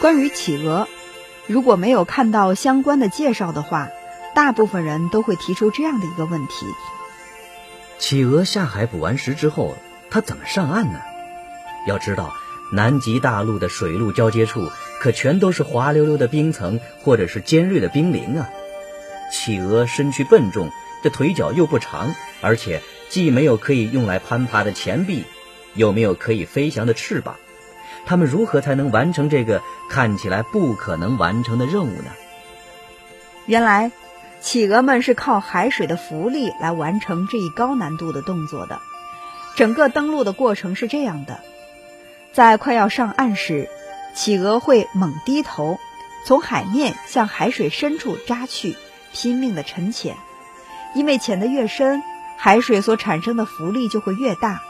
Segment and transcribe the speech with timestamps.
[0.00, 0.86] 关于企鹅，
[1.46, 3.88] 如果没有看到相关的介绍的话，
[4.34, 6.66] 大部分人都会提出这样的一个问题：
[7.98, 9.76] 企鹅下海捕完食之后，
[10.10, 11.00] 它怎么上岸呢？
[11.86, 12.34] 要知道，
[12.72, 14.70] 南极大陆的水陆交接处
[15.00, 18.50] 可全都是滑溜溜的冰层或者是尖锐的冰凌啊。
[19.32, 20.70] 企鹅身躯笨重，
[21.02, 25.24] 这腿脚又不长，而且既没有可以用来攀爬的前臂，
[25.74, 27.36] 又没有可以飞翔的翅膀，
[28.06, 32.10] 他们如何才能完成这个看起来不可能完成的任务呢？
[33.46, 33.90] 原来，
[34.40, 38.80] 企鹅们是靠海水的浮力来完成这一高难度的动作的。
[39.56, 41.40] 整个登陆的过程是这样的：
[42.32, 43.68] 在快要上岸时，
[44.14, 45.78] 企鹅会猛低头，
[46.26, 48.76] 从海面向海水深处扎去。
[49.16, 50.16] 拼命的沉潜，
[50.92, 52.02] 因为潜得越深，
[52.36, 54.60] 海水所产生的浮力就会越大。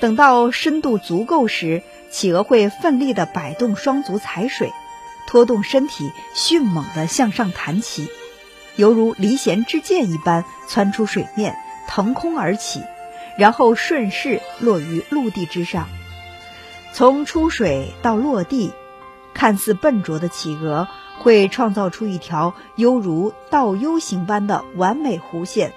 [0.00, 4.72] 等到深度足够时，企鹅会奋力地摆动双足踩水，
[5.26, 8.08] 拖动身体，迅猛地向上弹起，
[8.76, 11.56] 犹如离弦之箭一般窜出水面，
[11.88, 12.82] 腾空而起，
[13.38, 15.88] 然后顺势落于陆地之上。
[16.92, 18.72] 从出水到落地，
[19.32, 20.88] 看似笨拙的企鹅。
[21.22, 25.74] 会创造出一条犹如倒 U 型般的完美弧线，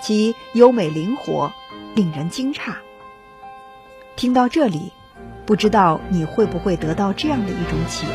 [0.00, 1.52] 其优美灵活，
[1.94, 2.72] 令人惊诧。
[4.16, 4.94] 听到这里，
[5.48, 8.12] 不知道你会不会得到这样的一种启迪：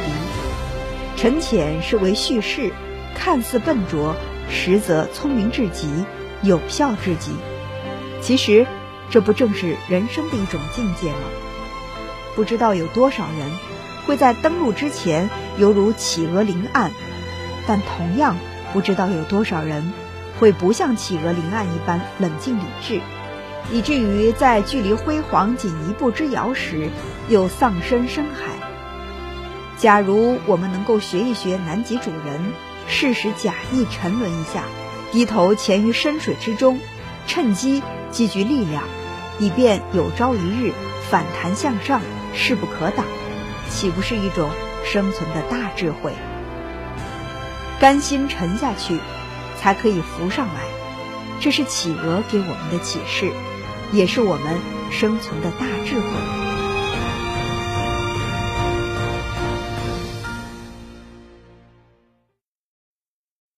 [1.17, 2.71] 沉潜是为叙事，
[3.15, 4.15] 看似笨拙，
[4.51, 6.05] 实则聪明至极，
[6.43, 7.31] 有效至极。
[8.21, 8.67] 其实，
[9.09, 11.21] 这不正是人生的一种境界吗？
[12.35, 13.51] 不知道有多少人。
[14.05, 16.91] 会在登陆之前犹如企鹅临岸，
[17.65, 18.35] 但同样
[18.73, 19.91] 不知道有多少人
[20.39, 22.99] 会不像企鹅临岸一般冷静理智，
[23.71, 26.89] 以至于在距离辉煌仅一步之遥时
[27.29, 28.51] 又丧身深海。
[29.77, 32.53] 假如我们能够学一学南极主人，
[32.87, 34.63] 适时假意沉沦一下，
[35.11, 36.79] 低头潜于深水之中，
[37.27, 37.81] 趁机
[38.11, 38.83] 积聚力量，
[39.39, 40.71] 以便有朝一日
[41.09, 42.01] 反弹向上，
[42.33, 43.05] 势不可挡。
[43.69, 44.51] 岂不是一种
[44.85, 46.13] 生存的大智慧？
[47.79, 48.99] 甘心沉下去，
[49.59, 50.61] 才可以浮上来。
[51.41, 53.31] 这是企鹅给我们的启示，
[53.93, 54.59] 也是我们
[54.91, 56.52] 生存的大智慧。